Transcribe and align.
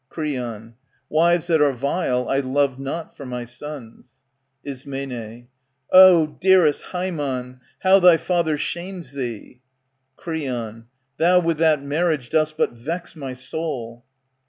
Creon, 0.09 0.73
Wives 1.09 1.45
that 1.45 1.61
are 1.61 1.73
vile 1.73 2.27
I 2.27 2.39
love 2.39 2.79
not 2.79 3.15
for 3.15 3.23
my 3.23 3.45
sons. 3.45 4.19
Ism, 4.63 5.47
Ah, 5.93 6.25
dearest 6.25 6.81
Haemon, 6.85 7.59
how 7.83 7.99
thy 7.99 8.17
father 8.17 8.57
shames 8.57 9.11
thee! 9.11 9.61
Creon, 10.17 10.87
Thou 11.17 11.41
with 11.41 11.59
that 11.59 11.83
marriage 11.83 12.31
dost 12.31 12.57
but 12.57 12.71
vex 12.71 13.15
my 13.15 13.33
soul. 13.33 14.03